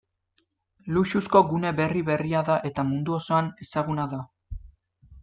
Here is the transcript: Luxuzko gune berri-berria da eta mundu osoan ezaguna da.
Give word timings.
Luxuzko 0.95 1.41
gune 1.51 1.73
berri-berria 1.79 2.41
da 2.47 2.55
eta 2.71 2.87
mundu 2.93 3.19
osoan 3.21 3.51
ezaguna 3.67 4.07
da. 4.15 4.23